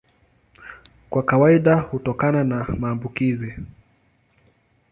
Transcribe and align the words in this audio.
Kwa 1.09 1.23
kawaida 1.23 1.79
hutokana 1.79 2.43
na 2.43 2.63
maambukizi. 2.79 3.57